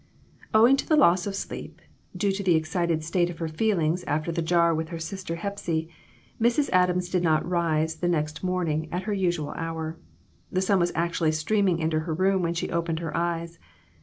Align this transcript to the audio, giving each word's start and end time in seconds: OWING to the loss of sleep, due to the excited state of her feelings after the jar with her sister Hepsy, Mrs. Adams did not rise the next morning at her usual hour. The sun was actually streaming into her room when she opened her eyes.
OWING 0.55 0.77
to 0.77 0.89
the 0.89 0.95
loss 0.95 1.27
of 1.27 1.35
sleep, 1.35 1.79
due 2.17 2.31
to 2.31 2.41
the 2.41 2.55
excited 2.55 3.03
state 3.03 3.29
of 3.29 3.37
her 3.37 3.47
feelings 3.47 4.03
after 4.05 4.31
the 4.31 4.41
jar 4.41 4.73
with 4.73 4.89
her 4.89 4.97
sister 4.97 5.35
Hepsy, 5.35 5.89
Mrs. 6.41 6.71
Adams 6.73 7.07
did 7.07 7.21
not 7.21 7.47
rise 7.47 7.97
the 7.97 8.07
next 8.07 8.43
morning 8.43 8.89
at 8.91 9.03
her 9.03 9.13
usual 9.13 9.51
hour. 9.51 9.99
The 10.51 10.63
sun 10.63 10.79
was 10.79 10.91
actually 10.95 11.33
streaming 11.33 11.77
into 11.77 11.99
her 11.99 12.15
room 12.15 12.41
when 12.41 12.55
she 12.55 12.71
opened 12.71 12.97
her 12.97 13.15
eyes. 13.15 13.59